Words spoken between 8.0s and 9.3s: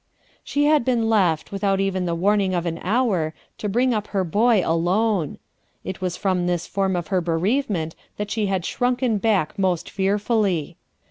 that die had shrunken